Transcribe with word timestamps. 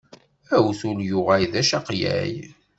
Awtul 0.55 0.99
yuɣal 1.09 1.43
d 1.51 1.53
ačaqlal. 1.61 2.33